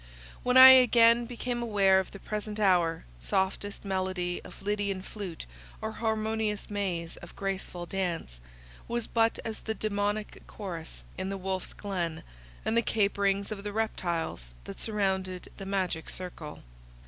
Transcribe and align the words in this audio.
When 0.41 0.57
I 0.57 0.69
again 0.69 1.27
became 1.27 1.61
aware 1.61 1.99
of 1.99 2.09
the 2.09 2.17
present 2.17 2.59
hour, 2.59 3.03
softest 3.19 3.85
melody 3.85 4.41
of 4.43 4.63
Lydian 4.63 5.03
flute, 5.03 5.45
or 5.79 5.91
harmonious 5.91 6.71
maze 6.71 7.17
of 7.17 7.35
graceful 7.35 7.85
dance, 7.85 8.41
was 8.87 9.05
but 9.05 9.37
as 9.45 9.59
the 9.59 9.75
demoniac 9.75 10.39
chorus 10.47 11.03
in 11.19 11.29
the 11.29 11.37
Wolf's 11.37 11.73
Glen, 11.73 12.23
and 12.65 12.75
the 12.75 12.81
caperings 12.81 13.51
of 13.51 13.63
the 13.63 13.73
reptiles 13.73 14.55
that 14.63 14.79
surrounded 14.79 15.49
the 15.57 15.67
magic 15.67 16.09
circle. 16.09 16.63